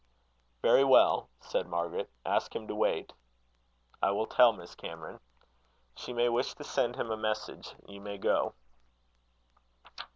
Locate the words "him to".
2.55-2.73